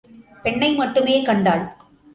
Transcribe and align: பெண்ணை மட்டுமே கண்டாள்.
பெண்ணை 0.43 0.69
மட்டுமே 0.75 1.23
கண்டாள். 1.23 1.63